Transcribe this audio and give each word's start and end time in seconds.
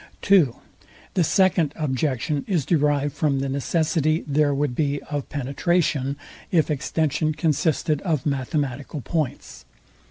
II. 0.31 0.47
The 1.13 1.23
second 1.23 1.73
objection 1.75 2.43
is 2.47 2.65
derived 2.65 3.13
from 3.15 3.37
the 3.37 3.47
necessity 3.47 4.23
there 4.25 4.51
would 4.51 4.73
be 4.73 4.99
of 5.11 5.29
PENETRATION, 5.29 6.15
if 6.51 6.71
extension 6.71 7.35
consisted 7.35 8.01
of 8.01 8.25
mathematical 8.25 9.01
points. 9.01 9.63